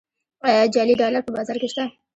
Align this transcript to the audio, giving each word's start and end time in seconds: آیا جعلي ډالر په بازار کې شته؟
آیا 0.47 0.63
جعلي 0.73 0.95
ډالر 1.01 1.21
په 1.25 1.31
بازار 1.37 1.57
کې 1.61 1.67
شته؟ 1.73 1.83